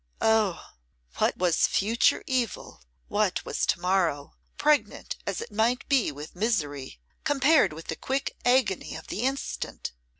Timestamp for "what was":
1.19-1.67, 3.07-3.67